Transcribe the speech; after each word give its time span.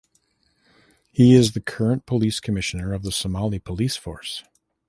He 1.11 1.35
is 1.35 1.51
the 1.51 1.61
current 1.61 2.07
Police 2.07 2.39
Commissioner 2.39 2.91
of 2.91 3.03
the 3.03 3.11
Somali 3.11 3.59
Police 3.59 3.97
Force. 3.97 4.43